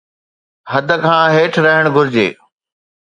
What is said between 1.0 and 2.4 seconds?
کان هيٺ رهڻ گهرجي